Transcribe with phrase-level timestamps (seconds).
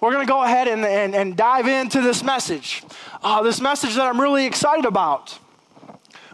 [0.00, 2.84] We're going to go ahead and, and, and, dive into this message.
[3.20, 5.36] Uh, this message that I'm really excited about.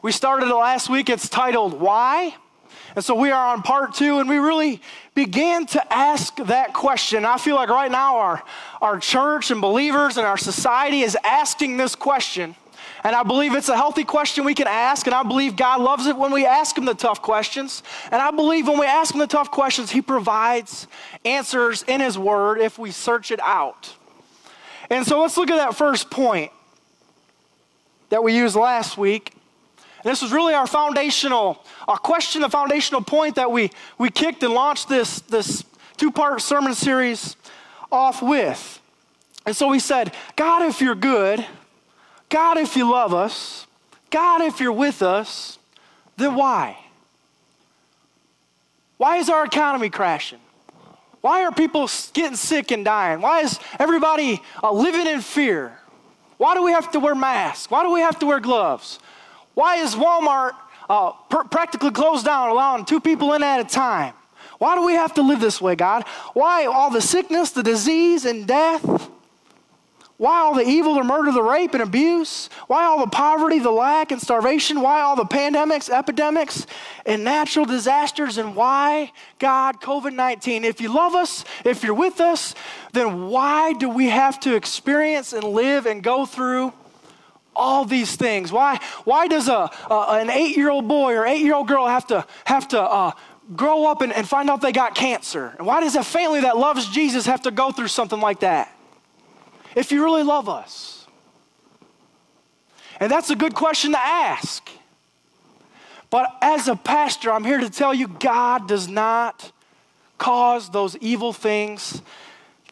[0.02, 1.08] We started it last week.
[1.08, 2.36] It's titled Why?
[2.94, 4.82] And so we are on part two, and we really
[5.14, 7.24] began to ask that question.
[7.24, 8.42] I feel like right now our,
[8.82, 12.54] our church and believers and our society is asking this question
[13.04, 15.06] and I believe it's a healthy question we can ask.
[15.06, 17.82] And I believe God loves it when we ask Him the tough questions.
[18.10, 20.88] And I believe when we ask Him the tough questions, He provides
[21.22, 23.94] answers in His Word if we search it out.
[24.88, 26.50] And so let's look at that first point
[28.08, 29.32] that we used last week.
[30.02, 34.42] And this was really our foundational, our question, a foundational point that we, we kicked
[34.42, 35.62] and launched this, this
[35.98, 37.36] two part sermon series
[37.92, 38.80] off with.
[39.44, 41.44] And so we said, God, if you're good,
[42.28, 43.66] God, if you love us,
[44.10, 45.58] God, if you're with us,
[46.16, 46.76] then why?
[48.96, 50.38] Why is our economy crashing?
[51.20, 53.20] Why are people getting sick and dying?
[53.20, 55.78] Why is everybody uh, living in fear?
[56.36, 57.70] Why do we have to wear masks?
[57.70, 58.98] Why do we have to wear gloves?
[59.54, 60.52] Why is Walmart
[60.88, 64.14] uh, pr- practically closed down, allowing two people in at a time?
[64.58, 66.04] Why do we have to live this way, God?
[66.34, 69.10] Why all the sickness, the disease, and death?
[70.16, 72.48] Why all the evil, the murder, the rape and abuse?
[72.68, 74.80] Why all the poverty, the lack and starvation?
[74.80, 76.66] Why all the pandemics, epidemics,
[77.04, 78.38] and natural disasters?
[78.38, 80.64] And why, God, COVID 19?
[80.64, 82.54] If you love us, if you're with us,
[82.92, 86.72] then why do we have to experience and live and go through
[87.56, 88.52] all these things?
[88.52, 91.88] Why, why does a, a an eight year old boy or eight year old girl
[91.88, 93.12] have to, have to uh,
[93.56, 95.56] grow up and, and find out they got cancer?
[95.58, 98.70] And why does a family that loves Jesus have to go through something like that?
[99.74, 101.06] If you really love us?
[103.00, 104.68] And that's a good question to ask.
[106.10, 109.50] But as a pastor, I'm here to tell you God does not
[110.16, 112.02] cause those evil things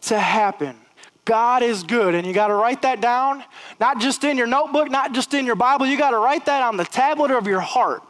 [0.03, 0.77] to happen.
[1.25, 3.45] God is good, and you got to write that down,
[3.79, 5.87] not just in your notebook, not just in your Bible.
[5.87, 8.03] You got to write that on the tablet of your heart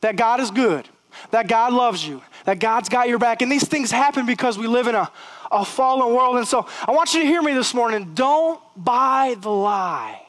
[0.00, 0.88] that God is good,
[1.30, 3.42] that God loves you, that God's got your back.
[3.42, 5.10] And these things happen because we live in a,
[5.50, 6.36] a fallen world.
[6.36, 8.12] And so I want you to hear me this morning.
[8.14, 10.22] Don't buy the lie.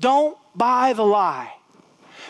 [0.00, 1.52] Don't buy the lie.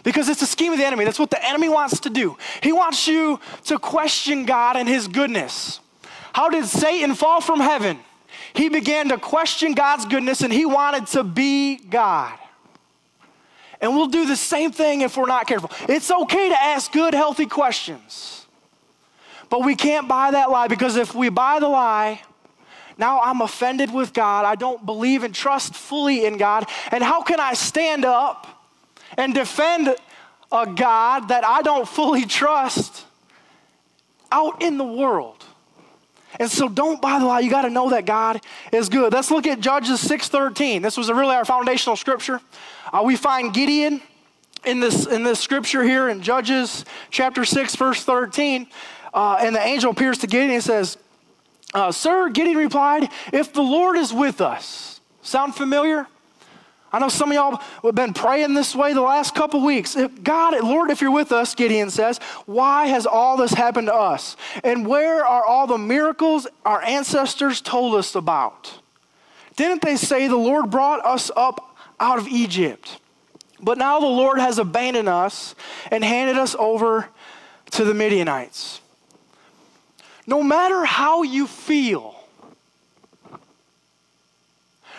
[0.02, 1.04] Because it's a scheme of the enemy.
[1.04, 2.36] That's what the enemy wants to do.
[2.62, 5.80] He wants you to question God and his goodness.
[6.32, 7.98] How did Satan fall from heaven?
[8.54, 12.38] He began to question God's goodness and he wanted to be God.
[13.80, 15.70] And we'll do the same thing if we're not careful.
[15.88, 18.35] It's okay to ask good, healthy questions.
[19.48, 22.20] But we can't buy that lie because if we buy the lie,
[22.98, 24.44] now I'm offended with God.
[24.44, 26.66] I don't believe and trust fully in God.
[26.90, 28.46] And how can I stand up
[29.16, 29.94] and defend
[30.50, 33.04] a God that I don't fully trust
[34.32, 35.44] out in the world?
[36.38, 37.40] And so don't buy the lie.
[37.40, 38.40] You got to know that God
[38.72, 39.12] is good.
[39.12, 40.82] Let's look at Judges 6:13.
[40.82, 42.40] This was really our foundational scripture.
[42.92, 44.02] Uh, we find Gideon
[44.64, 48.66] in this in this scripture here in Judges chapter 6 verse 13.
[49.16, 50.98] Uh, and the angel appears to Gideon and says,
[51.72, 55.00] uh, Sir, Gideon replied, If the Lord is with us.
[55.22, 56.06] Sound familiar?
[56.92, 59.96] I know some of y'all have been praying this way the last couple weeks.
[60.22, 64.36] God, Lord, if you're with us, Gideon says, why has all this happened to us?
[64.62, 68.78] And where are all the miracles our ancestors told us about?
[69.56, 72.98] Didn't they say the Lord brought us up out of Egypt?
[73.60, 75.54] But now the Lord has abandoned us
[75.90, 77.08] and handed us over
[77.72, 78.80] to the Midianites
[80.26, 82.14] no matter how you feel,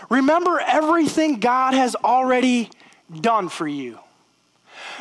[0.09, 2.69] remember everything God has already
[3.21, 3.99] done for you.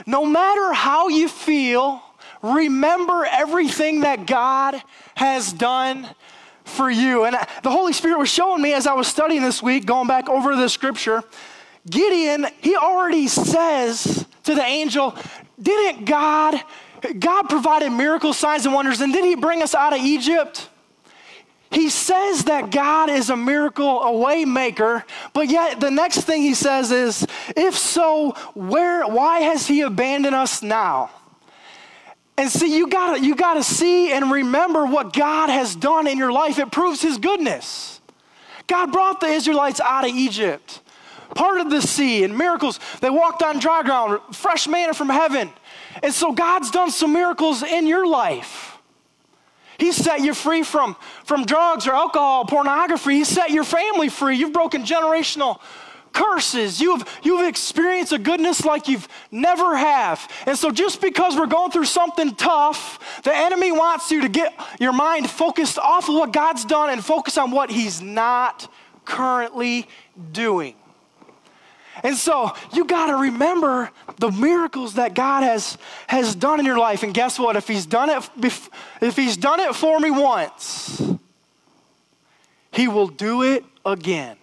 [0.07, 2.03] No matter how you feel,
[2.43, 4.83] remember everything that God
[5.15, 6.09] has done
[6.65, 7.25] for you.
[7.25, 10.29] And the Holy Spirit was showing me as I was studying this week, going back
[10.29, 11.23] over the scripture,
[11.89, 15.17] Gideon, he already says to the angel,
[15.61, 16.61] Didn't God
[17.19, 20.69] God provided miracle signs and wonders, and did He bring us out of Egypt?
[21.71, 26.43] He says that God is a miracle, a way maker, but yet the next thing
[26.43, 27.27] he says is,
[27.57, 31.11] if so, where why has he abandoned us now?
[32.39, 36.33] And see, you gotta, you gotta see and remember what God has done in your
[36.33, 36.59] life.
[36.59, 38.01] It proves his goodness.
[38.67, 40.81] God brought the Israelites out of Egypt,
[41.35, 42.79] parted the sea, and miracles.
[43.01, 45.51] They walked on dry ground, fresh manna from heaven.
[46.03, 48.79] And so God's done some miracles in your life.
[49.79, 53.15] He set you free from, from drugs or alcohol, pornography.
[53.15, 54.37] He set your family free.
[54.37, 55.61] You've broken generational
[56.13, 56.81] curses.
[56.81, 60.27] You've, you've experienced a goodness like you've never have.
[60.47, 64.59] And so just because we're going through something tough, the enemy wants you to get
[64.81, 68.73] your mind focused off of what God's done and focus on what he's not
[69.05, 69.87] currently
[70.33, 70.75] doing.
[72.03, 76.79] And so you got to remember the miracles that God has, has done in your
[76.79, 77.03] life.
[77.03, 77.57] And guess what?
[77.57, 78.29] If he's done it,
[79.01, 81.03] if he's done it for me once,
[82.71, 84.37] he will do it again.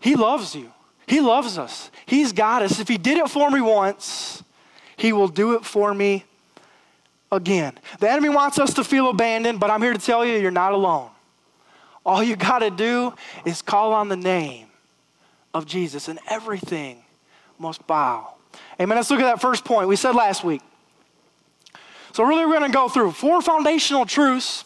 [0.00, 0.72] He loves you.
[1.06, 1.90] He loves us.
[2.04, 2.80] He's got us.
[2.80, 4.42] If he did it for me once,
[4.96, 6.24] he will do it for me
[7.30, 7.78] again.
[8.00, 10.72] The enemy wants us to feel abandoned, but I'm here to tell you, you're not
[10.72, 11.10] alone.
[12.04, 14.66] All you got to do is call on the name
[15.56, 17.02] of Jesus, and everything
[17.58, 18.34] must bow.
[18.78, 18.96] Amen.
[18.96, 20.60] Let's look at that first point we said last week.
[22.12, 24.64] So, really, we're going to go through four foundational truths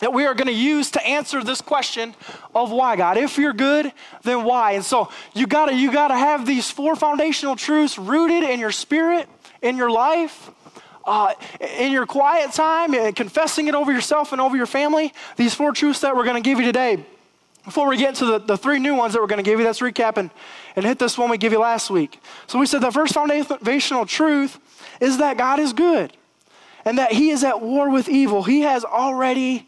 [0.00, 2.14] that we are going to use to answer this question
[2.54, 3.16] of why God.
[3.16, 3.92] If you're good,
[4.24, 4.72] then why?
[4.72, 8.58] And so you got to you got to have these four foundational truths rooted in
[8.58, 9.28] your spirit,
[9.62, 10.50] in your life,
[11.04, 15.54] uh, in your quiet time, and confessing it over yourself and over your family, these
[15.54, 17.04] four truths that we're going to give you today.
[17.66, 19.66] Before we get to the, the three new ones that we're going to give you,
[19.66, 20.30] let's recap and,
[20.76, 22.20] and hit this one we gave you last week.
[22.46, 24.60] So we said the first foundational truth
[25.00, 26.16] is that God is good
[26.84, 28.44] and that He is at war with evil.
[28.44, 29.66] He has already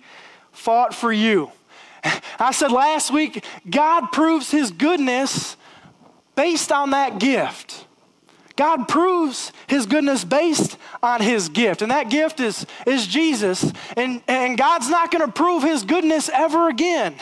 [0.53, 1.51] fought for you.
[2.39, 5.57] I said last week, God proves His goodness
[6.37, 7.85] based on that gift.
[8.55, 13.73] God proves his goodness based on his gift, and that gift is, is Jesus.
[13.97, 17.15] And, and God's not going to prove his goodness ever again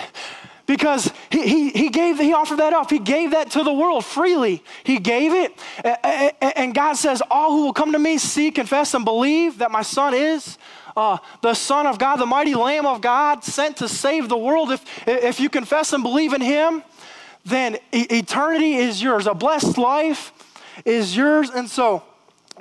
[0.66, 2.90] because he, he, he gave he offered that up.
[2.90, 4.62] He gave that to the world freely.
[4.84, 5.58] He gave it.
[6.56, 9.82] And god says all who will come to me see confess and believe that my
[9.82, 10.58] son is
[10.96, 14.72] uh, the son of god the mighty lamb of god sent to save the world.
[14.72, 16.82] If if you confess and believe in him
[17.46, 19.26] then eternity is yours.
[19.26, 20.32] A blessed life
[20.84, 21.48] is yours.
[21.48, 22.02] And so,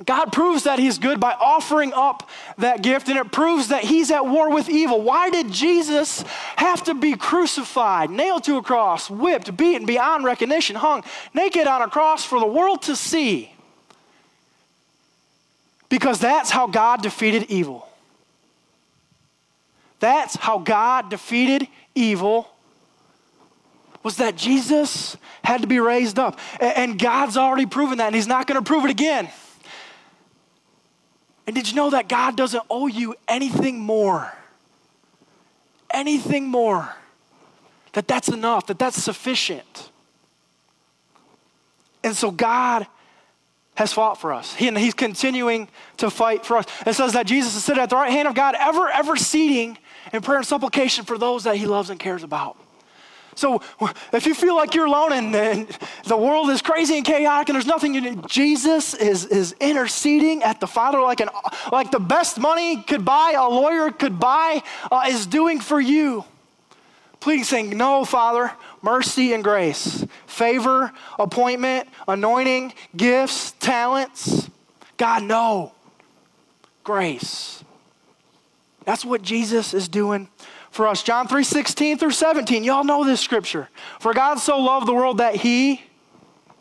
[0.04, 2.28] God proves that He's good by offering up
[2.58, 5.00] that gift, and it proves that He's at war with evil.
[5.00, 6.22] Why did Jesus
[6.56, 11.02] have to be crucified, nailed to a cross, whipped, beaten beyond recognition, hung
[11.32, 13.52] naked on a cross for the world to see?
[15.88, 17.88] Because that's how God defeated evil.
[19.98, 22.50] That's how God defeated evil
[24.02, 26.38] was that Jesus had to be raised up.
[26.60, 29.30] And God's already proven that, and He's not going to prove it again.
[31.46, 34.32] And did you know that God doesn't owe you anything more?
[35.90, 36.94] Anything more.
[37.92, 39.90] That that's enough, that that's sufficient.
[42.02, 42.86] And so God
[43.76, 44.54] has fought for us.
[44.54, 46.66] He, and he's continuing to fight for us.
[46.86, 49.78] It says that Jesus is sitting at the right hand of God, ever, ever seating
[50.12, 52.56] in prayer and supplication for those that he loves and cares about.
[53.36, 53.60] So
[54.12, 57.54] if you feel like you're alone and, and, the world is crazy and chaotic and
[57.56, 61.28] there's nothing you Jesus is, is interceding at the Father like, an,
[61.70, 66.24] like the best money could buy, a lawyer could buy, uh, is doing for you.
[67.20, 68.52] Pleading, saying, No, Father,
[68.82, 74.48] mercy and grace, favor, appointment, anointing, gifts, talents.
[74.96, 75.72] God, no.
[76.84, 77.64] Grace.
[78.84, 80.28] That's what Jesus is doing
[80.76, 81.02] for us.
[81.02, 82.62] John 3 16 through 17.
[82.62, 83.68] Y'all know this scripture.
[83.98, 85.82] For God so loved the world that he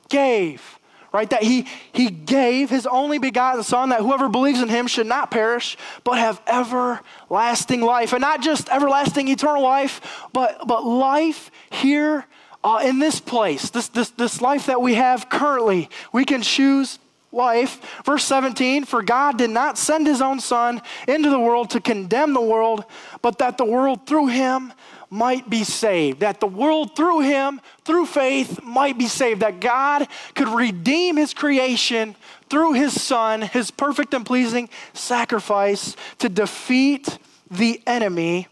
[0.09, 0.79] gave,
[1.13, 1.29] right?
[1.29, 5.29] That he, he gave his only begotten Son, that whoever believes in him should not
[5.29, 8.13] perish, but have everlasting life.
[8.13, 12.25] And not just everlasting eternal life, but, but life here
[12.63, 15.89] uh, in this place, this, this, this life that we have currently.
[16.11, 16.97] We can choose
[17.35, 17.79] life.
[18.05, 22.33] Verse 17 For God did not send his own Son into the world to condemn
[22.33, 22.85] the world,
[23.21, 24.73] but that the world through him
[25.09, 26.21] might be saved.
[26.21, 29.41] That the world through him, through faith, might be saved.
[29.41, 32.15] That God could redeem his creation
[32.49, 37.17] through his Son, his perfect and pleasing sacrifice to defeat
[37.51, 38.47] the enemy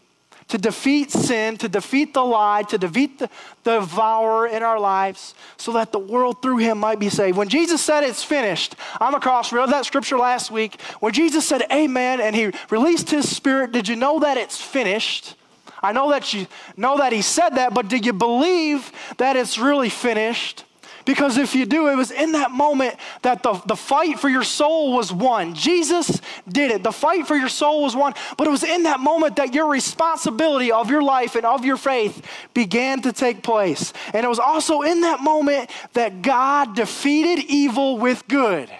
[0.54, 3.28] to defeat sin, to defeat the lie, to defeat the,
[3.64, 7.36] the devourer in our lives, so that the world through him might be saved.
[7.36, 10.80] When Jesus said it's finished on the cross, we read that scripture last week.
[11.00, 15.34] When Jesus said amen and he released his spirit, did you know that it's finished?
[15.82, 16.46] I know that you
[16.76, 20.64] know that he said that, but do you believe that it's really finished?
[21.04, 24.42] Because if you do, it was in that moment that the, the fight for your
[24.42, 25.54] soul was won.
[25.54, 26.82] Jesus did it.
[26.82, 28.14] The fight for your soul was won.
[28.36, 31.76] But it was in that moment that your responsibility of your life and of your
[31.76, 33.92] faith began to take place.
[34.12, 38.70] And it was also in that moment that God defeated evil with good.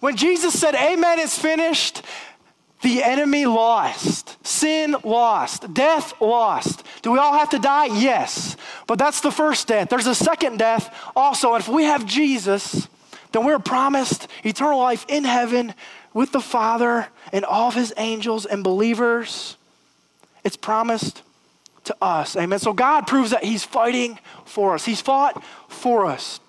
[0.00, 2.02] When Jesus said, Amen, it's finished,
[2.82, 6.84] the enemy lost, sin lost, death lost.
[7.02, 7.86] Do we all have to die?
[7.86, 8.56] Yes.
[8.86, 9.88] But that's the first death.
[9.88, 11.54] There's a second death also.
[11.54, 12.88] And if we have Jesus,
[13.32, 15.74] then we're promised eternal life in heaven
[16.12, 19.56] with the Father and all of his angels and believers.
[20.44, 21.22] It's promised
[21.84, 22.36] to us.
[22.36, 22.58] Amen.
[22.58, 24.84] So God proves that he's fighting for us.
[24.84, 26.40] He's fought for us.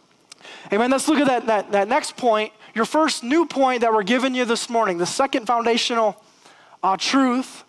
[0.71, 0.91] Amen.
[0.91, 2.51] Let's look at that, that, that next point.
[2.77, 6.23] Your first new point that we're giving you this morning, the second foundational
[6.83, 7.63] uh, truth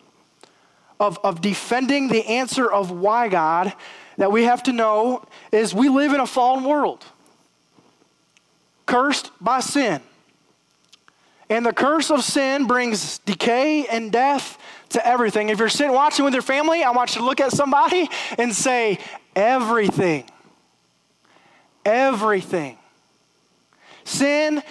[1.00, 3.73] of, of defending the answer of why God
[4.19, 7.07] that we have to know is we live in a fallen world,
[8.85, 10.03] cursed by sin.
[11.49, 14.59] And the curse of sin brings decay and death
[14.91, 15.49] to everything.
[15.49, 18.55] If you're sitting watching with your family, I want you to look at somebody and
[18.55, 18.99] say,
[19.35, 20.27] everything.
[21.87, 22.77] Everything.
[24.05, 24.62] Sin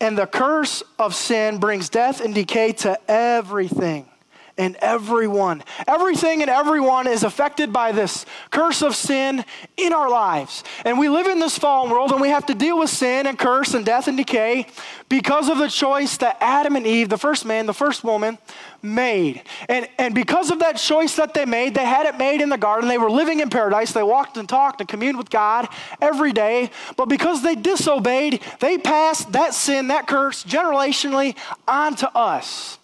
[0.00, 4.08] and the curse of sin brings death and decay to everything
[4.56, 5.62] and everyone.
[5.86, 9.44] Everything and everyone is affected by this curse of sin
[9.76, 10.62] in our lives.
[10.84, 13.38] And we live in this fallen world and we have to deal with sin and
[13.38, 14.66] curse and death and decay
[15.08, 18.38] because of the choice that Adam and Eve, the first man, the first woman,
[18.80, 19.42] made.
[19.68, 22.58] And, and because of that choice that they made, they had it made in the
[22.58, 22.88] garden.
[22.88, 23.92] They were living in paradise.
[23.92, 25.68] They walked and talked and communed with God
[26.00, 26.70] every day.
[26.96, 32.78] But because they disobeyed, they passed that sin, that curse, generationally onto us.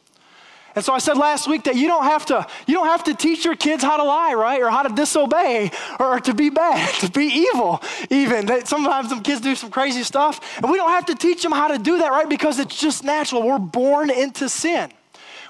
[0.75, 3.15] And so I said last week that you don't have to you don't have to
[3.15, 4.61] teach your kids how to lie, right?
[4.63, 8.47] Or how to disobey or to be bad, to be evil even.
[8.47, 11.53] They, sometimes some kids do some crazy stuff and we don't have to teach them
[11.53, 12.29] how to do that, right?
[12.29, 13.43] Because it's just natural.
[13.43, 14.93] We're born into sin.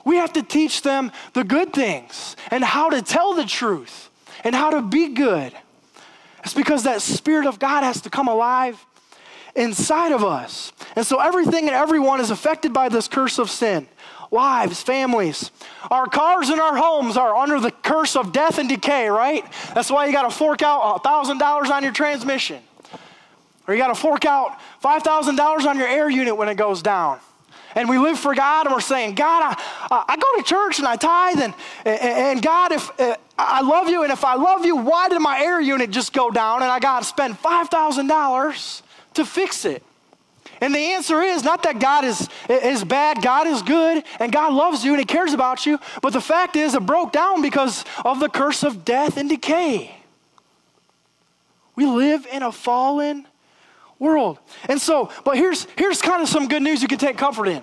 [0.05, 4.11] We have to teach them the good things and how to tell the truth
[4.45, 5.53] and how to be good.
[6.43, 8.85] It's because that spirit of God has to come alive
[9.55, 10.73] inside of us.
[10.97, 13.87] And so everything and everyone is affected by this curse of sin
[14.31, 15.51] lives, families.
[15.91, 19.45] Our cars and our homes are under the curse of death and decay, right?
[19.75, 22.63] That's why you got to fork out $1,000 on your transmission.
[23.67, 27.21] Or you got to fork out $5,000 on your air unit when it goes down.
[27.75, 29.57] And we live for God and we're saying, God,
[29.91, 33.89] I, I go to church and I tithe, and, and God, if uh, I love
[33.89, 36.71] you, and if I love you, why did my air unit just go down and
[36.71, 38.83] I got to spend $5,000
[39.15, 39.85] to fix it?
[40.61, 44.53] And the answer is not that God is, is bad, God is good, and God
[44.53, 47.85] loves you and He cares about you, but the fact is it broke down because
[48.05, 49.97] of the curse of death and decay.
[51.77, 53.27] We live in a fallen
[53.99, 54.39] world.
[54.69, 57.63] And so, but here's, here's kind of some good news you can take comfort in.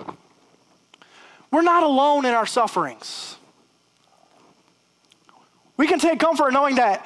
[1.51, 3.35] We're not alone in our sufferings.
[5.77, 7.05] We can take comfort knowing that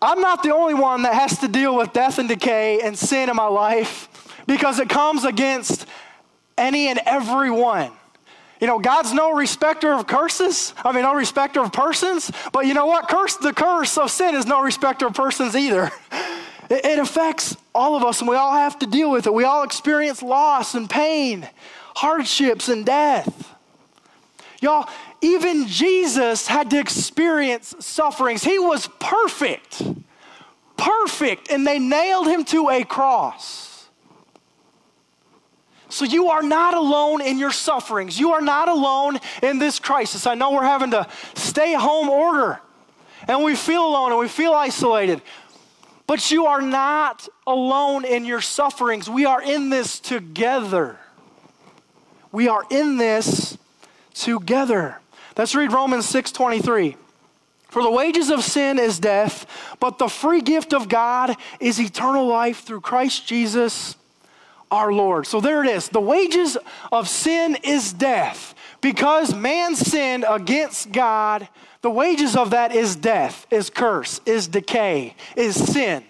[0.00, 3.28] I'm not the only one that has to deal with death and decay and sin
[3.28, 4.08] in my life
[4.46, 5.86] because it comes against
[6.56, 7.92] any and every one.
[8.60, 10.72] You know, God's no respecter of curses.
[10.82, 12.32] I mean, no respecter of persons.
[12.52, 13.08] But you know what?
[13.08, 15.90] Curse, the curse of sin is no respecter of persons either.
[16.68, 19.32] It, it affects all of us, and we all have to deal with it.
[19.32, 21.48] We all experience loss and pain,
[21.94, 23.54] hardships and death.
[24.60, 24.88] Y'all,
[25.20, 28.42] even Jesus had to experience sufferings.
[28.42, 29.80] He was perfect,
[30.76, 33.65] perfect, and they nailed him to a cross.
[35.88, 38.18] So you are not alone in your sufferings.
[38.18, 40.26] You are not alone in this crisis.
[40.26, 42.60] I know we're having to stay home order
[43.28, 45.22] and we feel alone and we feel isolated.
[46.06, 49.08] But you are not alone in your sufferings.
[49.08, 50.98] We are in this together.
[52.30, 53.56] We are in this
[54.14, 55.00] together.
[55.36, 56.96] Let's read Romans 6:23.
[57.68, 59.46] For the wages of sin is death,
[59.80, 63.96] but the free gift of God is eternal life through Christ Jesus
[64.70, 65.26] our Lord.
[65.26, 65.88] So there it is.
[65.88, 66.56] The wages
[66.90, 68.54] of sin is death.
[68.80, 71.48] Because man sinned against God,
[71.82, 76.04] the wages of that is death, is curse, is decay, is sin.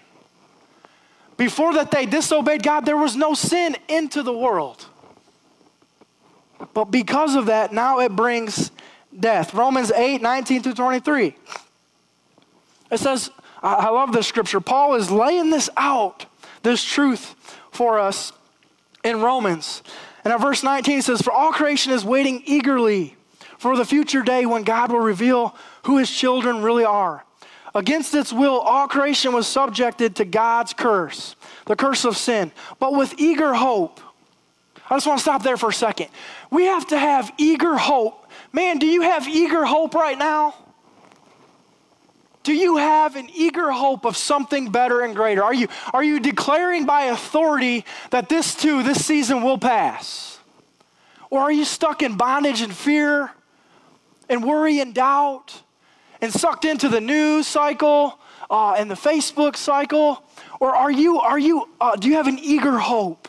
[1.37, 4.85] Before that they disobeyed God, there was no sin into the world.
[6.73, 8.71] But because of that, now it brings
[9.17, 9.53] death.
[9.53, 11.35] Romans 8, 19 through 23.
[12.89, 13.29] It says,
[13.61, 14.59] I love this scripture.
[14.59, 16.25] Paul is laying this out,
[16.63, 17.35] this truth
[17.71, 18.31] for us
[19.03, 19.83] in Romans.
[20.23, 23.15] And at verse 19 says, For all creation is waiting eagerly
[23.57, 27.23] for the future day when God will reveal who his children really are.
[27.73, 31.35] Against its will, all creation was subjected to God's curse,
[31.65, 33.99] the curse of sin, but with eager hope.
[34.89, 36.07] I just want to stop there for a second.
[36.49, 38.25] We have to have eager hope.
[38.53, 40.55] Man, do you have eager hope right now?
[42.47, 45.43] Do you have an eager hope of something better and greater?
[45.43, 50.39] Are you, are you declaring by authority that this too, this season will pass?
[51.29, 53.31] Or are you stuck in bondage and fear
[54.29, 55.61] and worry and doubt
[56.21, 58.17] and sucked into the news cycle
[58.49, 60.23] uh, and the Facebook cycle?
[60.61, 63.27] Or are you, are you, uh, do you have an eager hope?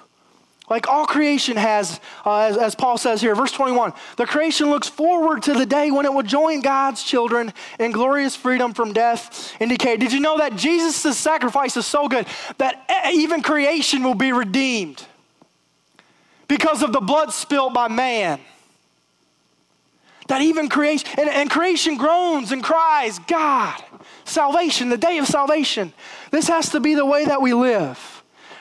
[0.70, 4.88] Like all creation has, uh, as, as, Paul says here, verse 21, the creation looks
[4.88, 9.54] forward to the day when it will join God's children in glorious freedom from death
[9.60, 9.96] and decay.
[9.96, 12.26] Did you know that Jesus' sacrifice is so good
[12.58, 15.02] that even creation will be redeemed
[16.48, 18.38] because of the blood spilt by man?
[20.28, 23.82] That even creation, and, and creation groans and cries, God,
[24.26, 25.94] salvation, the day of salvation.
[26.30, 28.17] This has to be the way that we live.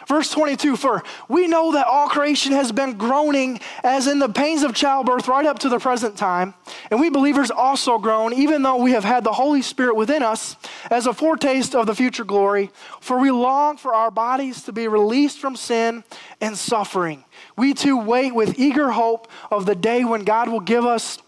[0.08, 4.64] Verse 22 For we know that all creation has been groaning as in the pains
[4.64, 6.54] of childbirth right up to the present time.
[6.90, 10.56] And we believers also groan, even though we have had the Holy Spirit within us
[10.90, 12.72] as a foretaste of the future glory.
[13.02, 16.06] For we long for our bodies to be released from sin
[16.40, 17.26] and suffering.
[17.58, 21.20] We too wait with eager hope of the day when God will give us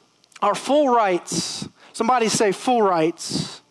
[0.41, 1.67] our full rights.
[1.91, 3.61] Somebody say, full rights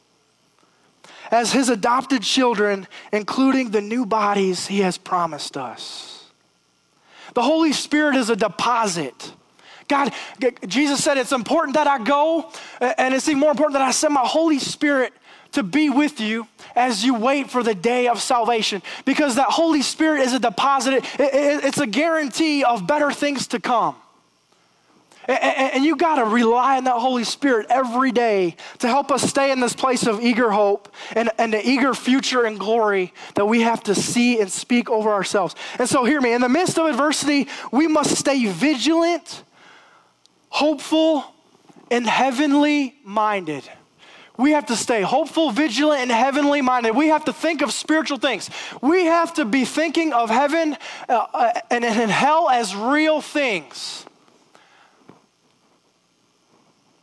[1.30, 6.25] as his adopted children, including the new bodies he has promised us.
[7.35, 9.32] The Holy Spirit is a deposit.
[9.88, 10.12] God,
[10.66, 14.14] Jesus said it's important that I go, and it's even more important that I send
[14.14, 15.12] my Holy Spirit
[15.52, 18.82] to be with you as you wait for the day of salvation.
[19.06, 23.97] Because that Holy Spirit is a deposit, it's a guarantee of better things to come.
[25.28, 29.52] And you got to rely on that Holy Spirit every day to help us stay
[29.52, 33.61] in this place of eager hope and, and the eager future and glory that we
[33.61, 35.54] have to see and speak over ourselves.
[35.78, 39.44] And so, hear me in the midst of adversity, we must stay vigilant,
[40.49, 41.25] hopeful,
[41.90, 43.68] and heavenly minded.
[44.38, 46.94] We have to stay hopeful, vigilant, and heavenly minded.
[46.94, 48.49] We have to think of spiritual things.
[48.80, 50.76] We have to be thinking of heaven
[51.08, 54.06] uh, uh and, and hell as real things.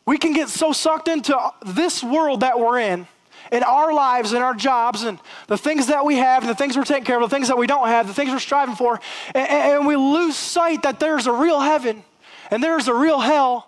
[0.06, 3.08] We can get so sucked into this world that we're in,
[3.52, 6.78] in our lives and our jobs and the things that we have and the things
[6.78, 9.00] we're taking care of, the things that we don't have, the things we're striving for,
[9.34, 12.04] and, and we lose sight that there's a real heaven
[12.52, 13.68] and there's a real hell,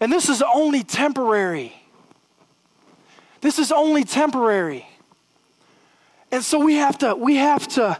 [0.00, 1.74] and this is only temporary.
[3.40, 4.88] This is only temporary.
[6.30, 7.98] And so we have to we have to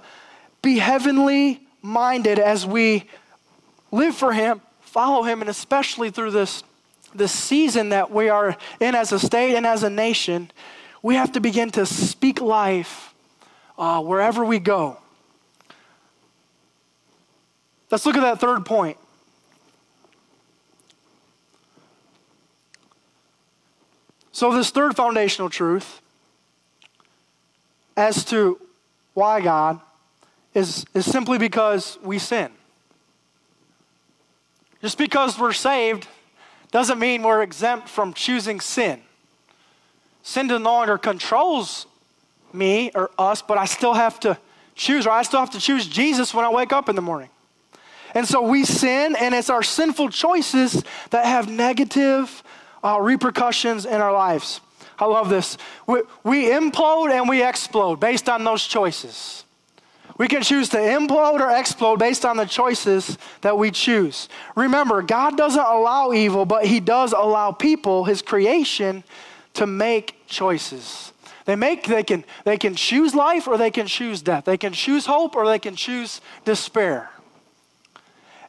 [0.63, 3.05] be heavenly minded as we
[3.91, 6.63] live for him, follow him and especially through this
[7.19, 10.51] the season that we are in as a state and as a nation,
[11.03, 13.15] we have to begin to speak life
[13.77, 14.99] uh, wherever we go.
[17.91, 18.97] Let's look at that third point.
[24.33, 26.01] So, this third foundational truth
[27.97, 28.61] as to
[29.15, 29.81] why God
[30.55, 32.53] is, is simply because we sin.
[34.81, 36.07] Just because we're saved
[36.71, 39.01] doesn't mean we're exempt from choosing sin.
[40.23, 41.87] Sin no longer controls
[42.53, 44.39] me or us, but I still have to
[44.75, 47.31] choose, or I still have to choose Jesus when I wake up in the morning.
[48.15, 52.43] And so we sin, and it's our sinful choices that have negative
[52.83, 54.61] uh, repercussions in our lives.
[54.99, 55.57] I love this.
[55.87, 59.45] We, we implode and we explode based on those choices.
[60.19, 64.29] We can choose to implode or explode based on the choices that we choose.
[64.57, 69.05] Remember, God doesn't allow evil, but He does allow people, His creation,
[69.55, 71.13] to make choices.
[71.45, 74.45] They make they can they can choose life or they can choose death.
[74.45, 77.11] They can choose hope or they can choose despair.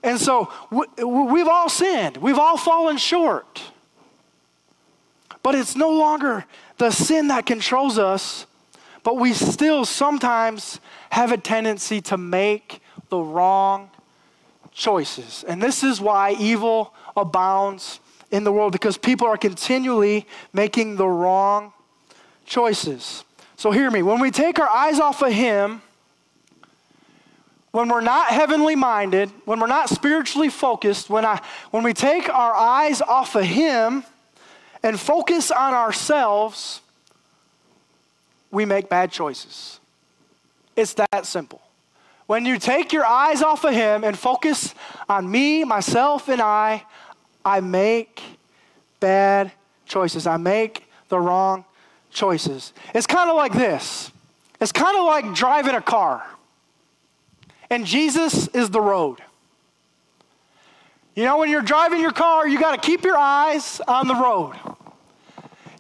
[0.03, 2.17] And so we, have all sinned.
[2.17, 3.61] We've all fallen short.
[5.43, 6.45] But it's no longer
[6.77, 8.45] the sin that controls us,
[9.03, 10.79] but we still sometimes
[11.11, 13.89] have a tendency to make the wrong
[14.71, 15.43] choices.
[15.47, 17.99] And this is why evil abounds
[18.31, 21.73] in the world because people are continually making the wrong
[22.45, 23.23] choices.
[23.55, 25.81] So, hear me when we take our eyes off of Him,
[27.71, 32.29] when we're not heavenly minded, when we're not spiritually focused, when, I, when we take
[32.29, 34.03] our eyes off of Him
[34.81, 36.81] and focus on ourselves,
[38.51, 39.79] we make bad choices.
[40.75, 41.61] It's that simple.
[42.27, 44.73] When you take your eyes off of Him and focus
[45.07, 46.85] on me, myself, and I,
[47.43, 48.21] I make
[48.99, 49.51] bad
[49.85, 50.27] choices.
[50.27, 51.65] I make the wrong
[52.11, 52.73] choices.
[52.93, 54.11] It's kind of like this
[54.61, 56.25] it's kind of like driving a car,
[57.69, 59.19] and Jesus is the road.
[61.15, 64.15] You know, when you're driving your car, you got to keep your eyes on the
[64.15, 64.55] road.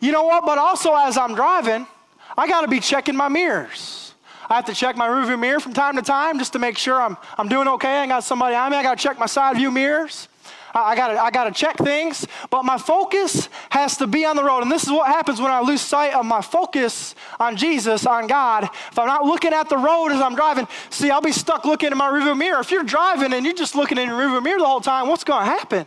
[0.01, 0.45] You know what?
[0.45, 1.87] But also, as I'm driving,
[2.37, 4.13] I got to be checking my mirrors.
[4.49, 6.99] I have to check my rearview mirror from time to time just to make sure
[6.99, 7.99] I'm, I'm doing okay.
[7.99, 8.77] I got somebody on me.
[8.77, 10.27] I got to check my side view mirrors.
[10.73, 14.43] I, I gotta, I gotta check things, but my focus has to be on the
[14.43, 14.61] road.
[14.61, 18.27] And this is what happens when I lose sight of my focus on Jesus, on
[18.27, 18.63] God.
[18.63, 21.91] If I'm not looking at the road as I'm driving, see, I'll be stuck looking
[21.91, 22.59] in my rearview mirror.
[22.59, 25.23] If you're driving and you're just looking in your rearview mirror the whole time, what's
[25.23, 25.85] gonna happen?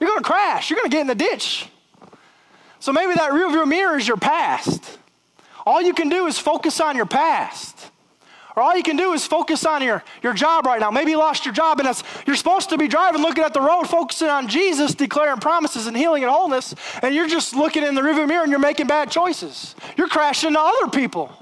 [0.00, 0.70] You're gonna crash.
[0.70, 1.68] You're gonna get in the ditch.
[2.84, 4.98] So maybe that rearview mirror is your past.
[5.64, 7.90] All you can do is focus on your past.
[8.54, 10.90] Or all you can do is focus on your, your job right now.
[10.90, 13.84] Maybe you lost your job and you're supposed to be driving, looking at the road,
[13.84, 18.02] focusing on Jesus, declaring promises and healing and wholeness, and you're just looking in the
[18.02, 19.74] rearview mirror and you're making bad choices.
[19.96, 21.32] You're crashing into other people.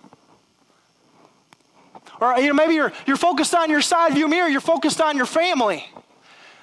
[2.20, 5.16] Or you know, maybe you're, you're focused on your side view mirror, you're focused on
[5.16, 5.90] your family.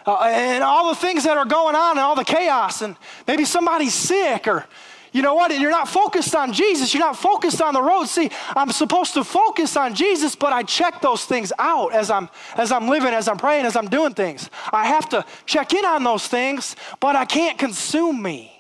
[0.10, 2.95] Uh, and all the things that are going on and all the chaos, and
[3.28, 4.65] maybe somebody's sick, or
[5.12, 5.52] you know what?
[5.52, 6.95] And you're not focused on Jesus.
[6.95, 8.06] You're not focused on the road.
[8.06, 12.28] See, I'm supposed to focus on Jesus, but I check those things out as I'm
[12.56, 14.50] as I'm living, as I'm praying, as I'm doing things.
[14.74, 18.52] I have to check in on those things, but I can't consume me.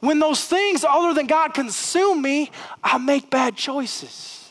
[0.00, 2.50] When those things other than God consume me,
[2.82, 4.50] I make bad choices.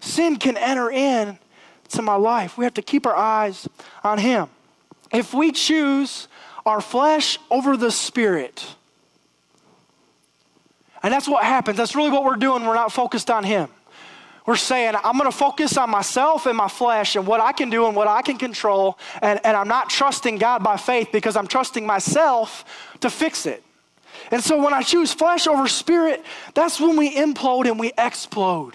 [0.00, 1.38] Sin can enter in
[1.90, 2.58] to my life.
[2.58, 3.68] We have to keep our eyes
[4.04, 4.48] on Him.
[5.12, 6.28] If we choose
[6.66, 8.74] our flesh over the Spirit,
[11.02, 11.76] and that's what happens.
[11.76, 12.64] That's really what we're doing.
[12.64, 13.68] We're not focused on Him.
[14.46, 17.68] We're saying, I'm going to focus on myself and my flesh and what I can
[17.68, 18.98] do and what I can control.
[19.20, 22.64] And, and I'm not trusting God by faith because I'm trusting myself
[23.00, 23.62] to fix it.
[24.30, 26.24] And so when I choose flesh over spirit,
[26.54, 28.74] that's when we implode and we explode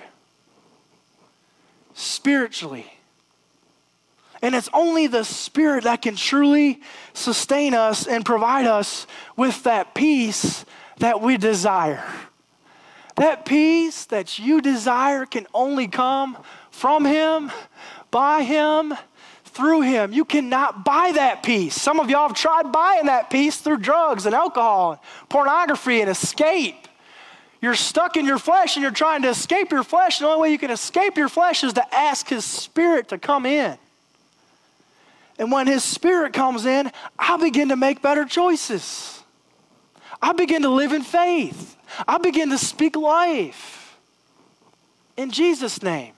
[1.96, 2.93] spiritually.
[4.44, 6.82] And it's only the Spirit that can truly
[7.14, 10.66] sustain us and provide us with that peace
[10.98, 12.04] that we desire.
[13.16, 16.38] That peace that you desire can only come
[16.72, 17.54] from Him,
[18.12, 18.94] by Him,
[19.46, 20.12] through Him.
[20.12, 21.82] You cannot buy that peace.
[21.82, 26.10] Some of y'all have tried buying that peace through drugs and alcohol, and pornography, and
[26.10, 26.90] escape.
[27.62, 30.20] You're stuck in your flesh and you're trying to escape your flesh.
[30.20, 33.46] The only way you can escape your flesh is to ask His Spirit to come
[33.46, 33.78] in.
[35.40, 39.22] And when His Spirit comes in, I begin to make better choices.
[40.22, 41.76] I begin to live in faith.
[42.08, 43.98] I begin to speak life
[45.18, 46.14] in Jesus' name.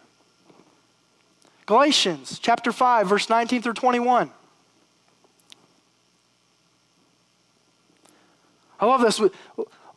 [1.66, 4.30] Galatians chapter 5, verse 19 through 21.
[8.80, 9.22] I love this.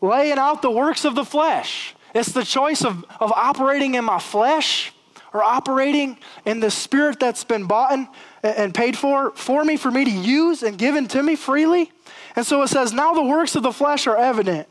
[0.01, 1.95] Laying out the works of the flesh.
[2.15, 4.93] It's the choice of, of operating in my flesh
[5.33, 7.93] or operating in the spirit that's been bought
[8.43, 11.93] and, paid for for me, for me to use and given to me freely.
[12.37, 14.69] And so it says, Now the works of the flesh are evident.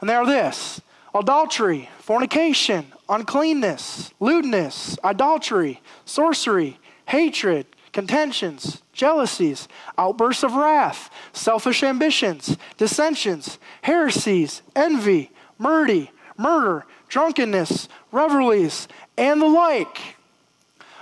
[0.00, 0.80] And they are this
[1.14, 13.58] adultery, fornication, uncleanness, lewdness, idolatry, sorcery, hatred, contentions, jealousies, outbursts of wrath, selfish ambitions, dissensions,
[13.82, 20.13] heresies, envy, murder, murder, drunkenness, revelries, and the like.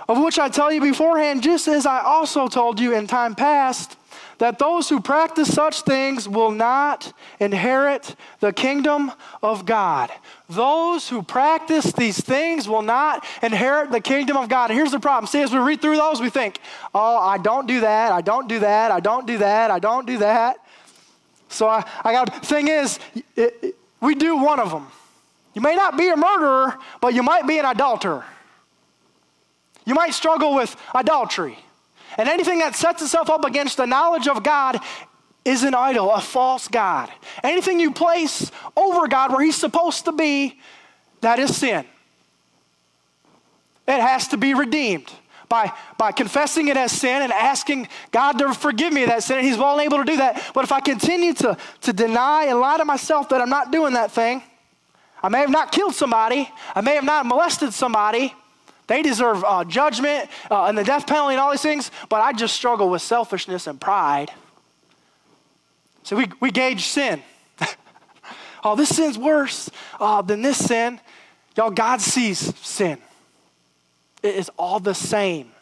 [0.07, 3.97] Of which I tell you beforehand, just as I also told you in time past
[4.39, 9.11] that those who practice such things will not inherit the kingdom
[9.41, 10.11] of God.
[10.49, 14.69] Those who practice these things will not inherit the kingdom of God.
[14.69, 15.27] And here's the problem.
[15.27, 16.59] See, as we read through those, we think,
[16.93, 20.05] oh, I don't do that, I don't do that, I don't do that, I don't
[20.05, 20.57] do that.
[21.47, 22.99] So I, I got, thing is,
[23.35, 24.87] it, it, we do one of them.
[25.53, 28.25] You may not be a murderer, but you might be an adulterer.
[29.85, 31.57] You might struggle with adultery.
[32.17, 34.79] And anything that sets itself up against the knowledge of God
[35.45, 37.11] is an idol, a false God.
[37.43, 40.59] Anything you place over God where He's supposed to be,
[41.21, 41.85] that is sin.
[43.87, 45.11] It has to be redeemed
[45.49, 49.39] by, by confessing it as sin and asking God to forgive me that sin.
[49.39, 50.51] And He's well able to do that.
[50.53, 53.93] But if I continue to, to deny and lie to myself that I'm not doing
[53.93, 54.41] that thing,
[55.21, 58.33] I may have not killed somebody, I may have not molested somebody,
[58.93, 62.31] they deserve uh, judgment uh, and the death penalty and all these things, but I
[62.31, 64.31] just struggle with selfishness and pride.
[66.03, 67.23] So we, we gauge sin.
[68.63, 70.99] oh, this sin's worse uh, than this sin.
[71.57, 72.99] Y'all, God sees sin.
[74.21, 75.52] It is all the same.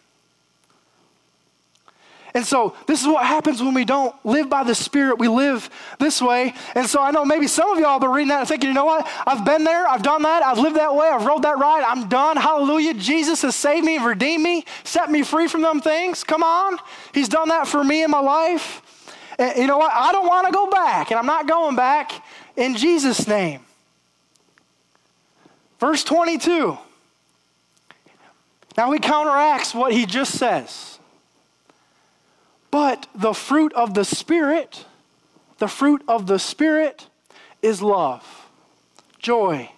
[2.33, 5.19] And so this is what happens when we don't live by the Spirit.
[5.19, 6.53] We live this way.
[6.75, 8.73] And so I know maybe some of y'all have been reading that and thinking, you
[8.73, 9.05] know what?
[9.27, 9.87] I've been there.
[9.87, 10.43] I've done that.
[10.43, 11.07] I've lived that way.
[11.07, 11.83] I've rode that ride.
[11.83, 12.37] I'm done.
[12.37, 12.93] Hallelujah.
[12.93, 16.23] Jesus has saved me, redeemed me, set me free from them things.
[16.23, 16.77] Come on.
[17.13, 18.81] He's done that for me in my life.
[19.37, 19.91] And you know what?
[19.93, 22.11] I don't want to go back, and I'm not going back
[22.55, 23.61] in Jesus' name.
[25.79, 26.77] Verse 22.
[28.77, 30.99] Now he counteracts what he just says.
[32.71, 34.85] But the fruit of the Spirit,
[35.57, 37.07] the fruit of the Spirit
[37.61, 38.49] is love,
[39.19, 39.69] joy,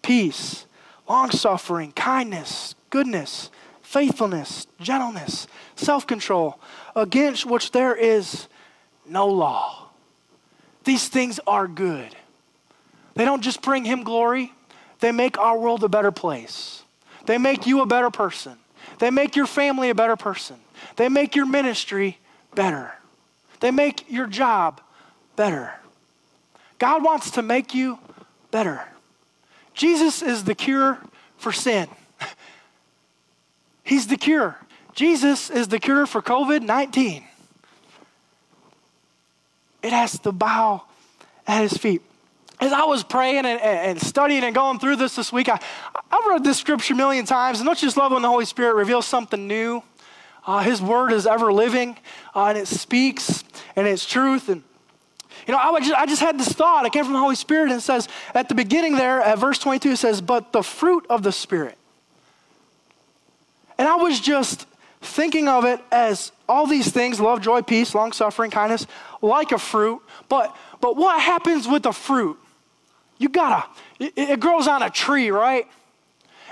[0.00, 0.64] peace,
[1.08, 3.50] long suffering, kindness, goodness,
[3.82, 6.60] faithfulness, gentleness, self control,
[6.94, 8.46] against which there is
[9.04, 9.88] no law.
[10.84, 12.14] These things are good.
[13.14, 14.52] They don't just bring Him glory,
[15.00, 16.82] they make our world a better place.
[17.26, 18.56] They make you a better person.
[19.00, 20.56] They make your family a better person.
[20.94, 22.18] They make your ministry
[22.56, 22.92] better.
[23.60, 24.80] They make your job
[25.36, 25.72] better.
[26.78, 28.00] God wants to make you
[28.50, 28.82] better.
[29.74, 30.98] Jesus is the cure
[31.36, 31.86] for sin.
[33.84, 34.58] He's the cure.
[34.94, 37.22] Jesus is the cure for COVID 19.
[39.82, 40.82] It has to bow
[41.46, 42.02] at his feet.
[42.58, 45.60] As I was praying and, and, studying and going through this this week, I,
[46.10, 48.46] I've read this scripture a million times, and don't you just love when the Holy
[48.46, 49.82] Spirit reveals something new?
[50.46, 51.98] Uh, his word is ever living,
[52.34, 54.48] uh, and it speaks, and it's truth.
[54.48, 54.62] And
[55.46, 56.86] you know, I just, I just had this thought.
[56.86, 59.58] It came from the Holy Spirit, and it says at the beginning there, at verse
[59.58, 61.76] 22, it says, "But the fruit of the Spirit."
[63.78, 64.66] And I was just
[65.00, 68.86] thinking of it as all these things love, joy, peace, long suffering, kindness
[69.22, 70.00] like a fruit.
[70.28, 72.38] But, but what happens with the fruit?
[73.18, 73.66] You gotta,
[73.98, 75.66] it, it grows on a tree, right?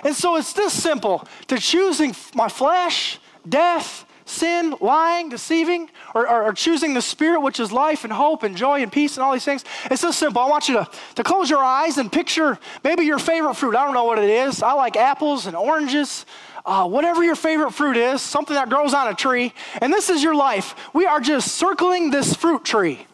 [0.02, 6.44] And so it's this simple to choosing my flesh, death, sin, lying, deceiving, or, or,
[6.44, 9.32] or, choosing the Spirit, which is life and hope and joy and peace and all
[9.32, 9.64] these things.
[9.90, 10.40] It's so simple.
[10.40, 13.76] I want you to, to close your eyes and picture maybe your favorite fruit.
[13.76, 14.62] I don't know what it is.
[14.62, 16.24] I like apples and oranges
[16.64, 20.22] uh, whatever your favorite fruit is, something that grows on a tree, and this is
[20.22, 20.74] your life.
[20.94, 23.06] We are just circling this fruit tree.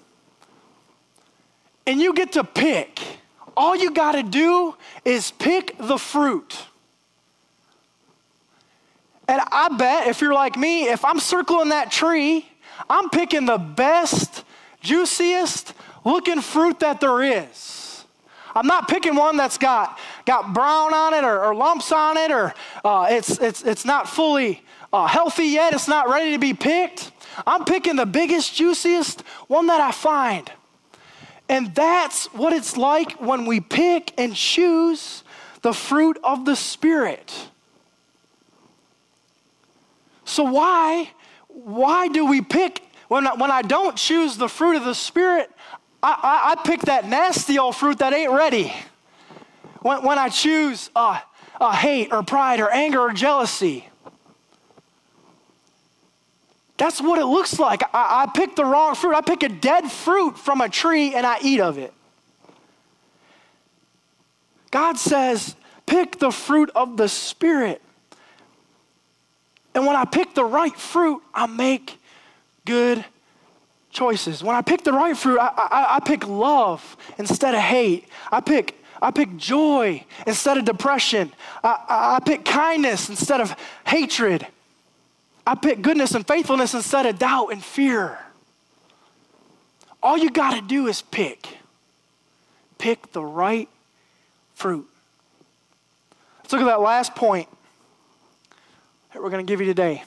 [1.87, 3.01] And you get to pick.
[3.57, 6.67] All you got to do is pick the fruit.
[9.31, 12.49] And I bet if you're like me, if I'm circling that tree,
[12.89, 14.43] I'm picking the best,
[14.81, 15.73] juiciest
[16.05, 18.05] looking fruit that there is.
[18.57, 22.33] I'm not picking one that's got, got brown on it or, or lumps on it
[22.33, 22.53] or
[22.85, 25.75] uh, it's, it's, it's not fully uh, healthy yet.
[25.75, 27.13] It's not ready to be picked.
[27.47, 30.51] I'm picking the biggest, juiciest one that I find.
[31.49, 35.23] And that's what it's like when we pick and choose
[35.63, 37.33] the fruit of the Spirit.
[40.31, 41.11] So, why,
[41.49, 45.51] why do we pick, when I, when I don't choose the fruit of the Spirit,
[46.01, 48.73] I, I, I pick that nasty old fruit that ain't ready.
[49.83, 51.19] When, when I choose uh,
[51.61, 53.89] uh, hate or pride or anger or jealousy,
[56.77, 57.83] that's what it looks like.
[57.93, 59.17] I, I pick the wrong fruit.
[59.17, 61.93] I pick a dead fruit from a tree and I eat of it.
[64.71, 67.83] God says, pick the fruit of the Spirit.
[69.75, 71.99] And when I pick the right fruit, I make
[72.65, 73.05] good
[73.91, 74.43] choices.
[74.43, 78.09] When I pick the right fruit, I, I, I pick love instead of hate.
[78.33, 81.33] I pick I pick joy instead of depression.
[81.65, 83.57] I, I, I, pick kindness instead of
[83.87, 84.47] hatred.
[85.47, 88.19] I pick goodness and faithfulness instead of doubt and fear.
[90.03, 91.49] All you got to do is pick.
[92.77, 93.71] Pick the right
[94.55, 94.87] fruit.
[96.43, 97.49] Let's look at that last point
[99.21, 100.03] that we're going to give you today.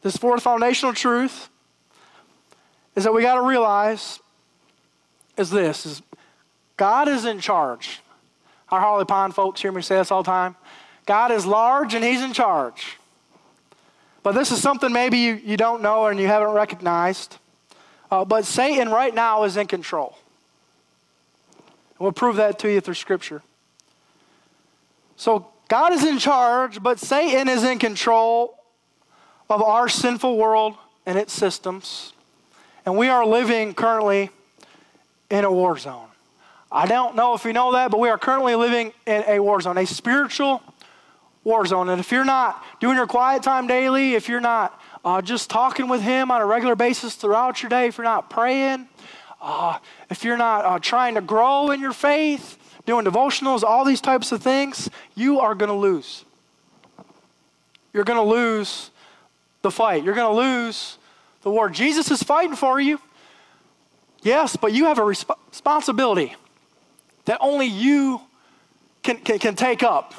[0.00, 1.50] This fourth foundational truth
[2.96, 4.20] is that we got to realize
[5.36, 6.02] is this is
[6.78, 8.00] God is in charge.
[8.70, 10.56] Our Harley Pond folks hear me say this all the time.
[11.04, 12.96] God is large and he's in charge.
[14.22, 17.36] But this is something maybe you, you don't know and you haven't recognized.
[18.10, 20.16] Uh, but Satan right now is in control.
[21.98, 23.42] We'll prove that to you through Scripture.
[25.24, 28.58] So God is in charge, but Satan is in control
[29.48, 32.12] of our sinful world and its systems.
[32.84, 34.28] And we are living currently
[35.30, 36.08] in a war zone.
[36.70, 39.62] I don't know if you know that, but we are currently living in a war
[39.62, 40.62] zone, a spiritual
[41.42, 41.88] war zone.
[41.88, 45.88] And if you're not doing your quiet time daily, if you're not uh, just talking
[45.88, 48.88] with Him on a regular basis throughout your day, if you're not praying,
[49.40, 49.78] uh,
[50.10, 54.32] if you're not uh, trying to grow in your faith, doing devotionals, all these types
[54.32, 56.24] of things, you are going to lose.
[57.92, 58.90] You're going to lose
[59.62, 60.04] the fight.
[60.04, 60.98] You're going to lose
[61.42, 61.68] the war.
[61.70, 63.00] Jesus is fighting for you.
[64.22, 66.34] Yes, but you have a resp- responsibility
[67.26, 68.20] that only you
[69.02, 70.14] can, can, can take up.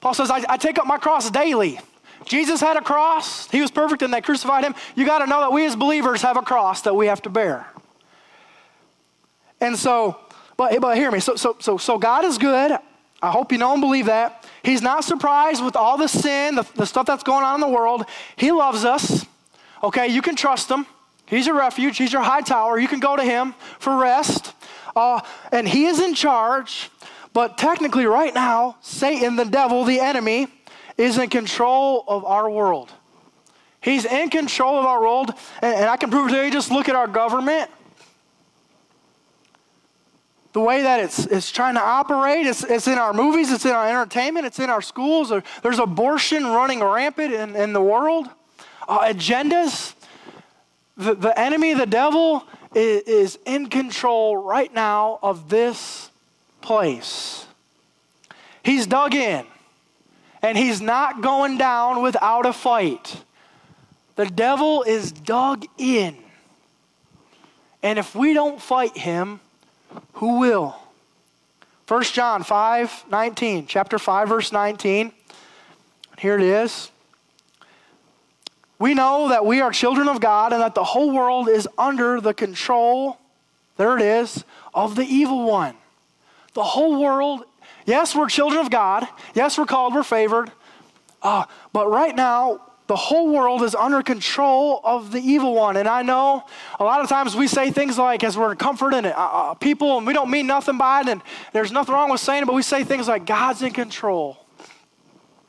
[0.00, 1.78] Paul says, I, I take up my cross daily.
[2.24, 3.48] Jesus had a cross.
[3.50, 4.74] He was perfect and they crucified him.
[4.96, 7.30] You got to know that we as believers have a cross that we have to
[7.30, 7.66] bear.
[9.60, 10.18] And so,
[10.70, 11.18] but, but hear me.
[11.18, 12.78] So, so, so, so God is good.
[13.20, 14.46] I hope you know and believe that.
[14.62, 17.68] He's not surprised with all the sin, the, the stuff that's going on in the
[17.68, 18.04] world.
[18.36, 19.26] He loves us.
[19.82, 20.86] Okay, you can trust him.
[21.26, 22.78] He's your refuge, he's your high tower.
[22.78, 24.54] You can go to him for rest.
[24.94, 25.20] Uh,
[25.50, 26.90] and he is in charge.
[27.32, 30.48] But technically, right now, Satan, the devil, the enemy,
[30.96, 32.92] is in control of our world.
[33.80, 35.30] He's in control of our world.
[35.60, 36.52] And, and I can prove it to you.
[36.52, 37.70] Just look at our government
[40.52, 42.46] the way that it's, it's trying to operate.
[42.46, 45.32] It's, it's in our movies, it's in our entertainment, it's in our schools.
[45.62, 48.28] There's abortion running rampant in, in the world.
[48.86, 49.94] Uh, agendas.
[50.96, 56.10] The, the enemy, the devil, is, is in control right now of this
[56.60, 57.46] place.
[58.62, 59.46] He's dug in,
[60.42, 63.22] and he's not going down without a fight.
[64.16, 66.16] The devil is dug in.
[67.82, 69.40] And if we don't fight him,
[70.14, 70.76] who will?
[71.88, 75.12] 1 John 5 19, chapter 5, verse 19.
[76.18, 76.90] Here it is.
[78.78, 82.20] We know that we are children of God and that the whole world is under
[82.20, 83.18] the control,
[83.76, 85.76] there it is, of the evil one.
[86.54, 87.44] The whole world,
[87.86, 89.06] yes, we're children of God.
[89.34, 90.50] Yes, we're called, we're favored.
[91.22, 92.60] Uh, but right now,
[92.92, 95.78] the whole world is under control of the evil one.
[95.78, 96.44] And I know
[96.78, 100.06] a lot of times we say things like, as we're comforting uh, uh, people, and
[100.06, 101.22] we don't mean nothing by it, and
[101.54, 104.36] there's nothing wrong with saying it, but we say things like, God's in control.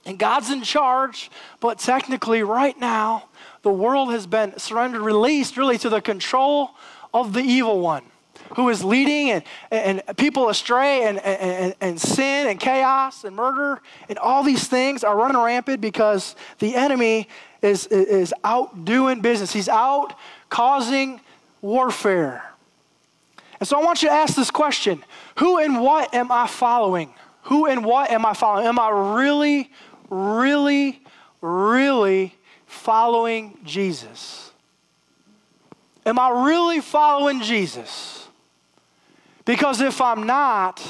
[0.06, 1.30] And God's in charge,
[1.60, 3.28] but technically, right now,
[3.62, 6.70] the world has been surrendered, released really to the control
[7.14, 8.04] of the evil one
[8.56, 13.82] who is leading and, and people astray and, and, and sin and chaos and murder
[14.10, 17.28] and all these things are running rampant because the enemy
[17.62, 19.54] is, is out doing business.
[19.54, 20.14] He's out
[20.50, 21.20] causing
[21.62, 22.44] warfare.
[23.60, 25.04] And so I want you to ask this question
[25.38, 27.14] Who and what am I following?
[27.44, 28.68] Who and what am I following?
[28.68, 29.72] Am I really,
[30.10, 31.02] really,
[31.42, 32.36] really
[32.66, 34.52] following Jesus?
[36.06, 38.23] Am I really following Jesus?
[39.46, 40.82] Because if I'm not,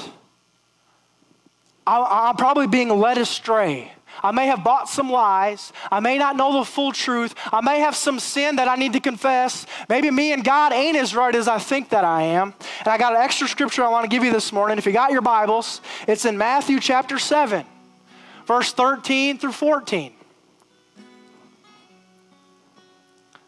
[1.87, 3.91] I'm probably being led astray.
[4.21, 5.73] I may have bought some lies.
[5.91, 7.33] I may not know the full truth.
[7.51, 9.65] I may have some sin that I need to confess.
[9.89, 12.53] Maybe me and God ain't as right as I think that I am.
[12.79, 14.77] And I got an extra scripture I want to give you this morning.
[14.77, 17.65] If you got your Bibles, it's in Matthew chapter 7,
[18.45, 20.13] verse 13 through 14.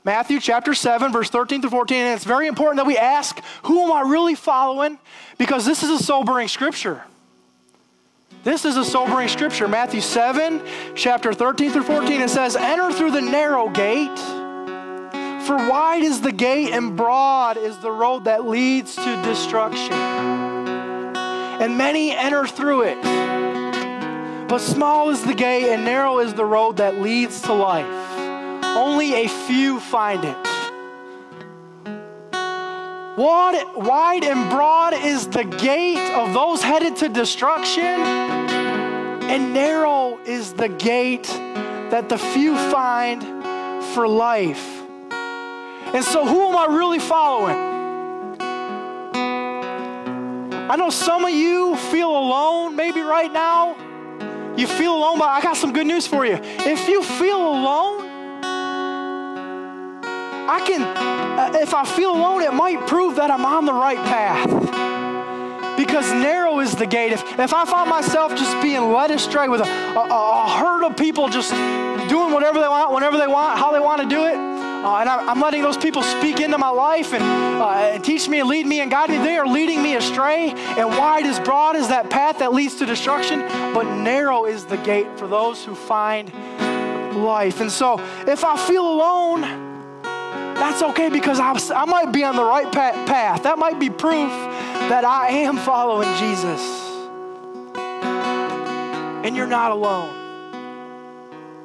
[0.06, 1.98] Matthew chapter 7, verse 13 through 14.
[1.98, 5.00] And it's very important that we ask, who am I really following?
[5.40, 7.04] Because this is a sobering scripture.
[8.44, 9.68] This is a sobering scripture.
[9.68, 10.62] Matthew 7,
[10.94, 14.20] chapter 13 through 14, it says, Enter through the narrow gate,
[15.44, 19.94] for wide is the gate and broad is the road that leads to destruction.
[19.94, 23.02] And many enter through it.
[24.48, 28.05] But small is the gate and narrow is the road that leads to life
[28.76, 30.38] only a few find it.
[33.18, 40.68] Wide and broad is the gate of those headed to destruction, and narrow is the
[40.68, 41.28] gate
[41.92, 43.24] that the few find
[43.94, 44.82] for life.
[45.94, 47.56] And so, who am I really following?
[50.70, 53.78] I know some of you feel alone maybe right now.
[54.58, 56.40] You feel alone, but I got some good news for you.
[56.42, 58.05] If you feel alone,
[60.48, 63.98] I can, uh, if I feel alone, it might prove that I'm on the right
[63.98, 64.50] path.
[65.78, 67.12] Because narrow is the gate.
[67.12, 70.96] If, if I find myself just being led astray with a, a, a herd of
[70.96, 71.52] people just
[72.10, 75.10] doing whatever they want, whenever they want, how they want to do it, uh, and
[75.10, 78.48] I, am letting those people speak into my life and, uh, and teach me and
[78.48, 79.18] lead me and guide me.
[79.18, 80.52] They are leading me astray.
[80.52, 83.40] And wide is broad is that path that leads to destruction,
[83.74, 86.32] but narrow is the gate for those who find
[87.16, 87.62] life.
[87.62, 89.65] And so if I feel alone,
[90.66, 93.44] that's okay because I, I might be on the right path.
[93.44, 94.32] That might be proof
[94.90, 96.60] that I am following Jesus.
[99.24, 100.12] And you're not alone.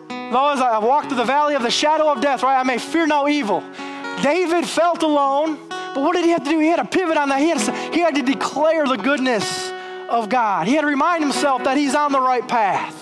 [0.09, 2.77] Though as I walk through the valley of the shadow of death, right, I may
[2.77, 3.65] fear no evil.
[4.23, 6.59] David felt alone, but what did he have to do?
[6.59, 7.41] He had to pivot on that.
[7.41, 9.73] He had to, he had to declare the goodness
[10.11, 10.69] of God.
[10.69, 12.95] He had to remind himself that he's on the right path.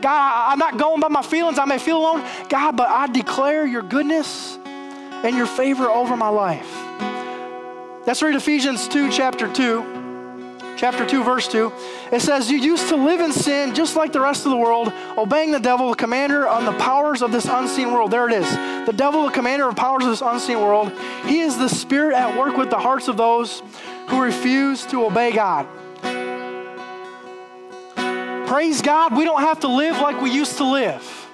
[0.00, 1.58] God, I'm not going by my feelings.
[1.58, 2.24] I may feel alone.
[2.48, 4.45] God, but I declare your goodness
[5.24, 6.70] and your favor over my life.
[8.06, 9.96] Let's read Ephesians 2, chapter 2.
[10.76, 11.72] Chapter 2, verse 2.
[12.12, 14.92] It says, You used to live in sin just like the rest of the world,
[15.16, 18.10] obeying the devil, the commander on the powers of this unseen world.
[18.10, 18.48] There it is.
[18.86, 20.92] The devil, the commander of powers of this unseen world.
[21.24, 23.62] He is the spirit at work with the hearts of those
[24.08, 25.66] who refuse to obey God.
[28.46, 31.25] Praise God, we don't have to live like we used to live.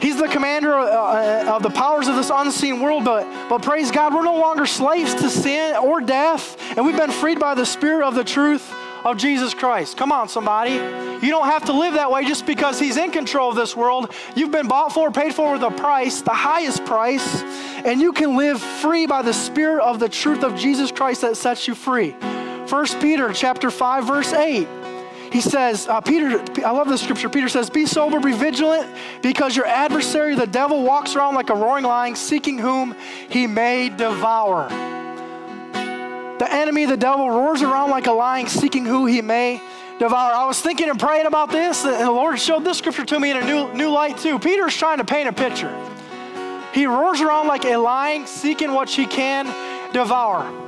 [0.00, 4.14] He's the commander uh, of the powers of this unseen world, but, but praise God,
[4.14, 8.06] we're no longer slaves to sin or death, and we've been freed by the Spirit
[8.06, 8.72] of the truth
[9.04, 9.96] of Jesus Christ.
[9.96, 10.72] Come on, somebody.
[10.72, 14.12] You don't have to live that way just because He's in control of this world.
[14.34, 17.42] You've been bought for, paid for with a price, the highest price,
[17.84, 21.36] and you can live free by the Spirit of the truth of Jesus Christ that
[21.36, 22.10] sets you free.
[22.10, 24.66] 1 Peter chapter 5, verse 8
[25.32, 27.28] he says, uh, Peter, I love this scripture.
[27.28, 28.88] Peter says, Be sober, be vigilant,
[29.22, 32.94] because your adversary, the devil, walks around like a roaring lion, seeking whom
[33.28, 34.68] he may devour.
[36.38, 39.60] The enemy, the devil, roars around like a lion, seeking who he may
[39.98, 40.32] devour.
[40.32, 43.30] I was thinking and praying about this, and the Lord showed this scripture to me
[43.30, 44.38] in a new, new light, too.
[44.38, 45.74] Peter's trying to paint a picture.
[46.72, 49.46] He roars around like a lion, seeking what he can
[49.92, 50.65] devour.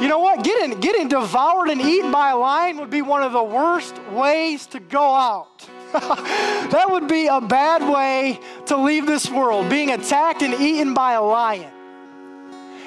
[0.00, 0.44] You know what?
[0.44, 4.66] Getting, getting devoured and eaten by a lion would be one of the worst ways
[4.68, 5.68] to go out.
[5.92, 11.12] that would be a bad way to leave this world, being attacked and eaten by
[11.12, 11.70] a lion.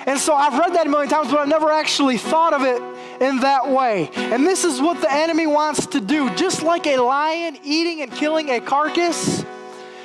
[0.07, 2.81] And so I've read that a million times, but I've never actually thought of it
[3.21, 4.09] in that way.
[4.15, 6.33] And this is what the enemy wants to do.
[6.35, 9.43] Just like a lion eating and killing a carcass,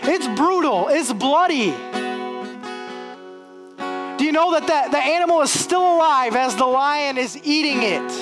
[0.02, 1.74] it's brutal, it's bloody.
[4.30, 8.12] You know that the, the animal is still alive as the lion is eating it?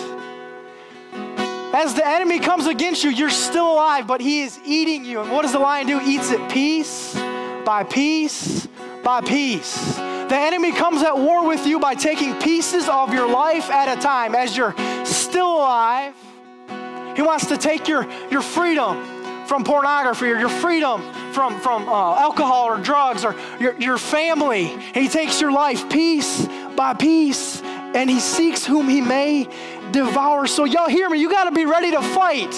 [1.74, 5.20] As the enemy comes against you, you're still alive, but he is eating you.
[5.20, 6.00] And what does the lion do?
[6.00, 7.14] Eats it piece
[7.62, 8.66] by piece
[9.04, 9.96] by piece.
[9.96, 14.00] The enemy comes at war with you by taking pieces of your life at a
[14.00, 14.34] time.
[14.34, 16.14] As you're still alive,
[17.16, 19.18] he wants to take your, your freedom
[19.49, 21.01] from pornography or your freedom
[21.32, 24.66] from, from uh, alcohol or drugs or your, your family.
[24.66, 26.46] He takes your life piece
[26.76, 29.49] by piece and he seeks whom he may
[29.90, 30.46] devour.
[30.46, 31.18] So, y'all hear me?
[31.18, 32.53] You got to be ready to fight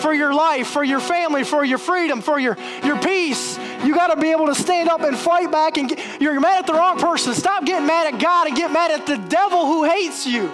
[0.00, 3.56] for your life, for your family, for your freedom, for your, your peace.
[3.82, 5.78] You got to be able to stand up and fight back.
[5.78, 7.34] And get, you're mad at the wrong person.
[7.34, 10.48] Stop getting mad at God and get mad at the devil who hates you,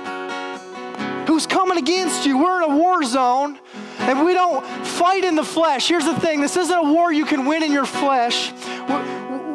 [1.27, 2.39] who's coming against you.
[2.39, 3.59] We're in a war zone
[4.01, 5.89] and we don't fight in the flesh.
[5.89, 8.53] Here's the thing this isn't a war you can win in your flesh.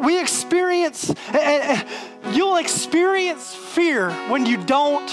[0.04, 5.08] We experience, eh, eh, eh, you'll experience fear when you don't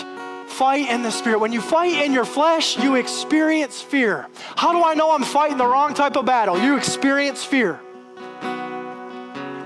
[0.47, 1.39] fight in the spirit.
[1.39, 4.27] When you fight in your flesh, you experience fear.
[4.55, 6.59] How do I know I'm fighting the wrong type of battle?
[6.59, 7.79] You experience fear.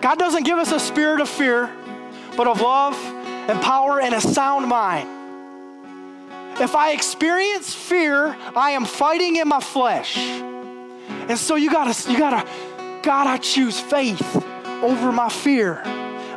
[0.01, 1.69] God doesn't give us a spirit of fear,
[2.37, 2.95] but of love
[3.49, 5.16] and power and a sound mind.
[6.59, 10.17] If I experience fear, I am fighting in my flesh.
[10.17, 12.47] And so you gotta, you gotta,
[13.03, 14.43] God, I choose faith
[14.81, 15.81] over my fear.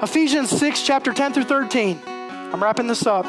[0.02, 2.00] Ephesians 6, chapter 10 through 13.
[2.06, 3.24] I'm wrapping this up.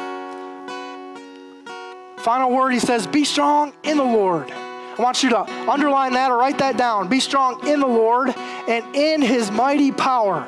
[2.18, 4.50] Final word, he says, Be strong in the Lord.
[4.50, 5.40] I want you to
[5.70, 7.08] underline that or write that down.
[7.08, 10.46] Be strong in the Lord and in his mighty power.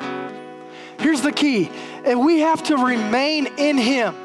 [0.99, 1.69] Here's the key
[2.05, 4.15] and we have to remain in him.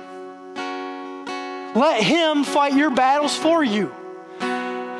[1.75, 3.93] Let Him fight your battles for you.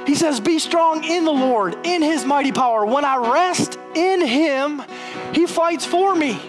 [0.07, 2.85] He says, Be strong in the Lord, in His mighty power.
[2.85, 4.83] When I rest in Him,
[5.33, 6.41] He fights for me.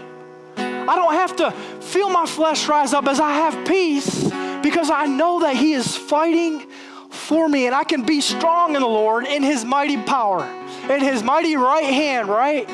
[0.58, 1.52] I don't have to
[1.82, 4.24] feel my flesh rise up as I have peace
[4.62, 6.68] because I know that He is fighting
[7.10, 10.44] for me and I can be strong in the Lord in His mighty power,
[10.90, 12.68] in His mighty right hand, right?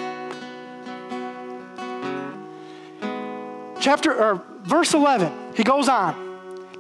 [3.80, 6.27] Chapter or verse 11, he goes on.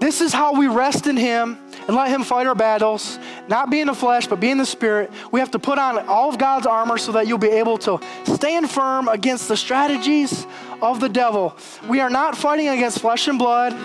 [0.07, 3.81] This is how we rest in Him and let Him fight our battles, not be
[3.81, 5.11] in the flesh, but be in the Spirit.
[5.33, 7.99] We have to put on all of God's armor so that you'll be able to
[8.23, 10.47] stand firm against the strategies
[10.81, 11.57] of the devil.
[11.89, 13.75] We are not fighting against flesh and blood,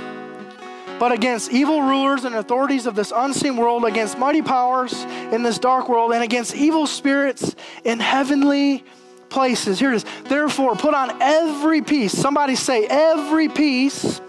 [1.01, 5.03] but against evil rulers and authorities of this unseen world, against mighty powers
[5.33, 8.85] in this dark world, and against evil spirits in heavenly
[9.29, 9.81] places.
[9.81, 10.05] Here it is.
[10.23, 12.13] Therefore, put on every piece.
[12.13, 14.21] Somebody say, every piece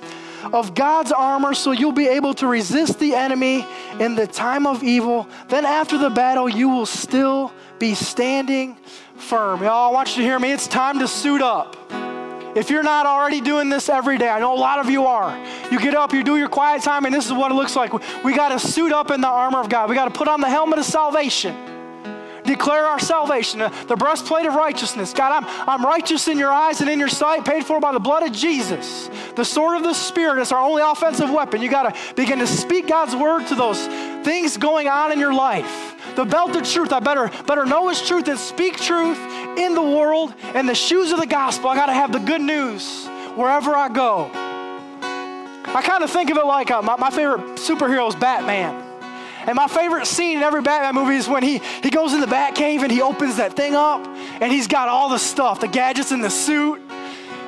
[0.51, 3.65] of God's armor so you'll be able to resist the enemy
[3.99, 5.27] in the time of evil.
[5.47, 8.77] Then after the battle, you will still be standing
[9.15, 9.61] firm.
[9.61, 10.51] Y'all, I want you to hear me.
[10.51, 11.77] It's time to suit up.
[12.55, 15.35] If you're not already doing this every day, I know a lot of you are.
[15.71, 17.93] You get up, you do your quiet time, and this is what it looks like.
[18.23, 19.89] We got to suit up in the armor of God.
[19.89, 21.72] We got to put on the helmet of salvation
[22.43, 25.13] declare our salvation, the breastplate of righteousness.
[25.13, 27.99] God, I'm, I'm righteous in your eyes and in your sight, paid for by the
[27.99, 29.09] blood of Jesus.
[29.35, 31.61] The sword of the Spirit is our only offensive weapon.
[31.61, 33.85] You got to begin to speak God's word to those
[34.25, 35.95] things going on in your life.
[36.15, 39.17] The belt of truth, I better, better know His truth and speak truth
[39.57, 40.33] in the world.
[40.53, 43.89] And the shoes of the gospel, I got to have the good news wherever I
[43.89, 44.29] go.
[45.75, 48.82] I kind of think of it like uh, my, my favorite superhero is Batman.
[49.45, 52.27] And my favorite scene in every Batman movie is when he, he goes in the
[52.27, 56.11] Batcave and he opens that thing up and he's got all the stuff, the gadgets
[56.11, 56.81] in the suit.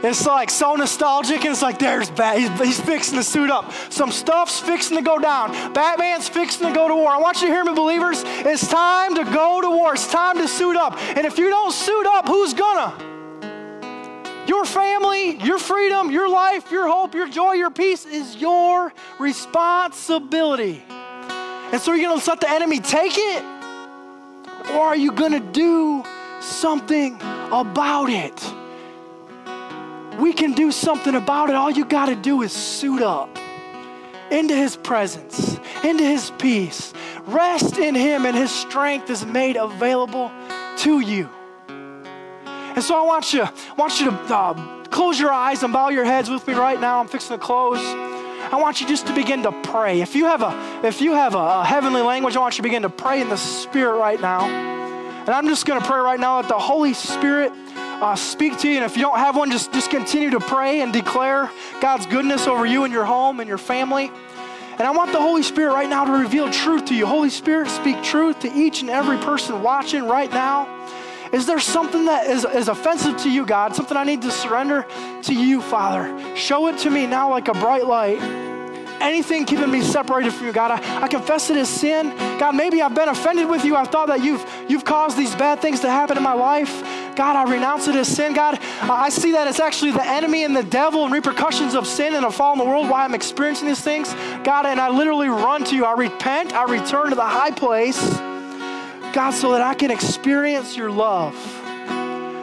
[0.04, 2.38] It's like so nostalgic, and it's like there's Bat.
[2.38, 3.72] He's, he's fixing the suit up.
[3.90, 5.52] Some stuff's fixing to go down.
[5.74, 7.10] Batman's fixing to go to war.
[7.10, 8.22] I want you to hear me, believers.
[8.24, 9.94] It's time to go to war.
[9.94, 10.96] It's time to suit up.
[11.18, 12.94] And if you don't suit up, who's gonna?
[14.48, 20.84] Your family, your freedom, your life, your hope, your joy, your peace is your responsibility.
[21.72, 23.44] And so, are you going to let the enemy take it?
[24.72, 26.04] Or are you going to do
[26.40, 27.16] something
[27.52, 28.54] about it?
[30.20, 31.56] We can do something about it.
[31.56, 33.38] All you got to do is suit up
[34.32, 36.94] into His presence, into His peace.
[37.26, 40.32] Rest in Him, and His strength is made available
[40.78, 41.30] to you.
[41.68, 45.90] And so I want you, I want you to uh, close your eyes and bow
[45.90, 47.00] your heads with me right now.
[47.00, 47.80] I'm fixing to close.
[48.52, 50.02] I want you just to begin to pray.
[50.02, 52.64] If you have a if you have a, a heavenly language, I want you to
[52.64, 54.46] begin to pray in the Spirit right now.
[54.46, 58.70] And I'm just going to pray right now that the Holy Spirit uh, speak to
[58.70, 58.76] you.
[58.76, 61.50] And if you don't have one, just just continue to pray and declare
[61.82, 64.12] God's goodness over you and your home and your family.
[64.78, 67.06] And I want the Holy Spirit right now to reveal truth to you.
[67.06, 70.68] Holy Spirit, speak truth to each and every person watching right now.
[71.36, 73.76] Is there something that is, is offensive to you, God?
[73.76, 74.86] Something I need to surrender
[75.24, 76.34] to you, Father?
[76.34, 78.22] Show it to me now like a bright light.
[79.02, 82.16] Anything keeping me separated from you, God, I, I confess it as sin.
[82.40, 83.76] God, maybe I've been offended with you.
[83.76, 86.82] I thought that you've, you've caused these bad things to happen in my life.
[87.18, 88.34] God, I renounce it as sin.
[88.34, 92.16] God, I see that it's actually the enemy and the devil and repercussions of sin
[92.16, 94.14] and a fall in the world why I'm experiencing these things.
[94.46, 95.84] God, and I literally run to you.
[95.84, 96.54] I repent.
[96.54, 98.00] I return to the high place.
[99.16, 101.34] God, so that I can experience your love.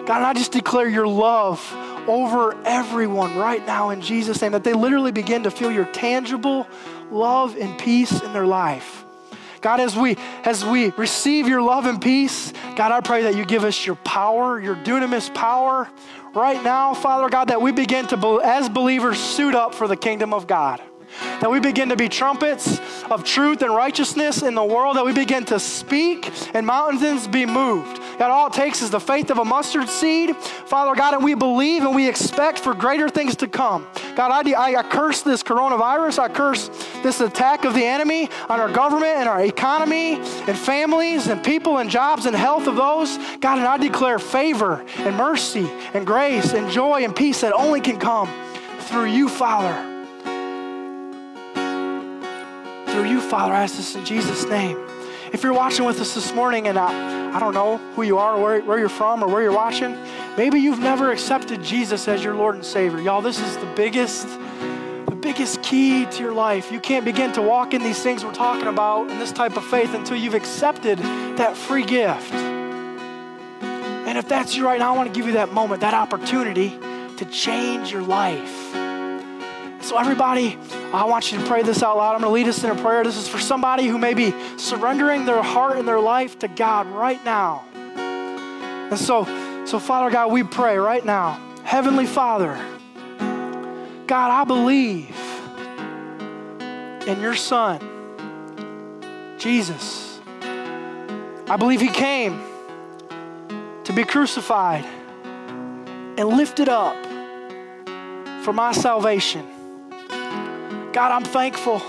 [0.06, 1.60] God, and I just declare your love
[2.08, 6.66] over everyone right now in Jesus' name, that they literally begin to feel your tangible
[7.10, 9.04] love and peace in their life.
[9.60, 13.44] God, as we as we receive your love and peace, God, I pray that you
[13.44, 15.90] give us your power, your dunamis power
[16.34, 20.32] right now, Father God, that we begin to, as believers, suit up for the kingdom
[20.32, 20.80] of God.
[21.40, 25.12] That we begin to be trumpets of truth and righteousness in the world, that we
[25.12, 28.00] begin to speak and mountains be moved.
[28.18, 31.34] God, all it takes is the faith of a mustard seed, Father God, and we
[31.34, 33.86] believe and we expect for greater things to come.
[34.14, 36.18] God, I, I, curse this coronavirus.
[36.18, 36.68] I curse
[37.02, 41.78] this attack of the enemy on our government and our economy and families and people
[41.78, 43.16] and jobs and health of those.
[43.38, 47.80] God, and I declare favor and mercy and grace and joy and peace that only
[47.80, 48.28] can come
[48.80, 49.91] through you, Father
[53.32, 53.54] Father.
[53.54, 54.76] I ask this in Jesus' name.
[55.32, 58.36] If you're watching with us this morning and I, I don't know who you are
[58.36, 59.96] or where, where you're from or where you're watching,
[60.36, 63.00] maybe you've never accepted Jesus as your Lord and Savior.
[63.00, 64.26] Y'all, this is the biggest,
[65.06, 66.70] the biggest key to your life.
[66.70, 69.64] You can't begin to walk in these things we're talking about in this type of
[69.64, 70.98] faith until you've accepted
[71.38, 72.34] that free gift.
[72.34, 76.78] And if that's you right now, I want to give you that moment, that opportunity
[77.16, 78.91] to change your life.
[79.82, 80.56] So, everybody,
[80.92, 82.14] I want you to pray this out loud.
[82.14, 83.02] I'm going to lead us in a prayer.
[83.02, 86.86] This is for somebody who may be surrendering their heart and their life to God
[86.86, 87.64] right now.
[87.76, 89.24] And so,
[89.66, 91.40] so Father God, we pray right now.
[91.64, 92.54] Heavenly Father,
[94.06, 95.16] God, I believe
[97.08, 97.80] in your Son,
[99.36, 100.20] Jesus.
[101.48, 102.40] I believe He came
[103.82, 104.84] to be crucified
[105.24, 106.94] and lifted up
[108.44, 109.51] for my salvation.
[110.92, 111.82] God, I'm thankful.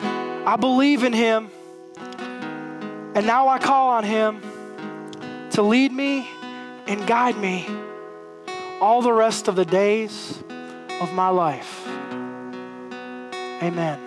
[0.00, 1.50] I believe in Him.
[3.14, 4.42] And now I call on Him
[5.52, 6.28] to lead me
[6.86, 7.66] and guide me
[8.80, 10.42] all the rest of the days
[11.00, 11.86] of my life.
[13.62, 14.05] Amen.